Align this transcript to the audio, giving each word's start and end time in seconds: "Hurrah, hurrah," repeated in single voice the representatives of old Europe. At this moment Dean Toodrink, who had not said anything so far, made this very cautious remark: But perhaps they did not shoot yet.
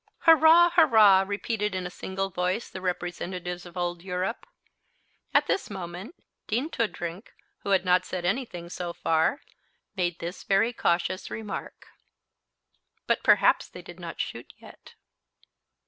"Hurrah, 0.21 0.71
hurrah," 0.71 1.23
repeated 1.27 1.75
in 1.75 1.87
single 1.91 2.31
voice 2.31 2.67
the 2.71 2.81
representatives 2.81 3.67
of 3.67 3.77
old 3.77 4.01
Europe. 4.01 4.47
At 5.31 5.45
this 5.45 5.69
moment 5.69 6.15
Dean 6.47 6.71
Toodrink, 6.71 7.27
who 7.59 7.69
had 7.69 7.85
not 7.85 8.03
said 8.03 8.25
anything 8.25 8.67
so 8.69 8.93
far, 8.93 9.41
made 9.95 10.17
this 10.17 10.41
very 10.43 10.73
cautious 10.73 11.29
remark: 11.29 11.85
But 13.05 13.21
perhaps 13.21 13.67
they 13.69 13.83
did 13.83 13.99
not 13.99 14.19
shoot 14.19 14.51
yet. 14.57 14.95